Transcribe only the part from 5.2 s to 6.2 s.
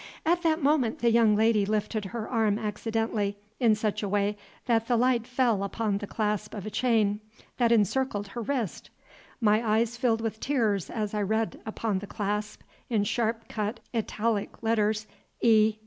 fell upon the